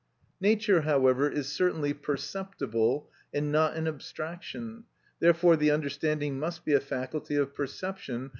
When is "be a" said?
6.65-6.79